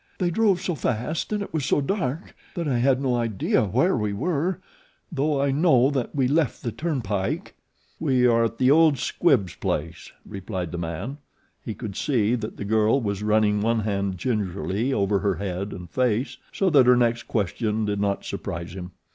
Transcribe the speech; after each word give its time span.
"They 0.17 0.31
drove 0.31 0.59
so 0.59 0.73
fast 0.73 1.31
and 1.31 1.43
it 1.43 1.53
was 1.53 1.63
so 1.63 1.79
dark 1.79 2.35
that 2.55 2.67
I 2.67 2.79
had 2.79 2.99
no 2.99 3.13
idea 3.15 3.65
where 3.65 3.95
we 3.95 4.13
were, 4.13 4.59
though 5.11 5.39
I 5.39 5.51
know 5.51 5.91
that 5.91 6.15
we 6.15 6.27
left 6.27 6.63
the 6.63 6.71
turnpike." 6.71 7.53
"We 7.99 8.25
are 8.25 8.43
at 8.45 8.57
the 8.57 8.71
old 8.71 8.97
Squibbs 8.97 9.53
place," 9.53 10.11
replied 10.25 10.71
the 10.71 10.79
man. 10.79 11.19
He 11.63 11.75
could 11.75 11.95
see 11.95 12.33
that 12.33 12.57
the 12.57 12.65
girl 12.65 12.99
was 12.99 13.21
running 13.21 13.61
one 13.61 13.81
hand 13.81 14.17
gingerly 14.17 14.91
over 14.91 15.19
her 15.19 15.35
head 15.35 15.71
and 15.71 15.87
face, 15.87 16.39
so 16.51 16.71
that 16.71 16.87
her 16.87 16.95
next 16.97 17.27
question 17.27 17.85
did 17.85 18.01
not 18.01 18.25
surprise 18.25 18.73
him. 18.73 18.93